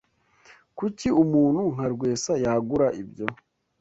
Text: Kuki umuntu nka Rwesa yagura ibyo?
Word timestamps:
Kuki 0.77 1.07
umuntu 1.23 1.61
nka 1.73 1.85
Rwesa 1.93 2.33
yagura 2.43 2.87
ibyo? 3.01 3.27